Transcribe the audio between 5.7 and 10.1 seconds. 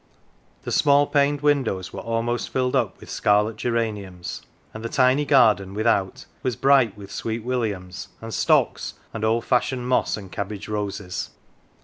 without was bright with sweet williams and stocks and old fashioned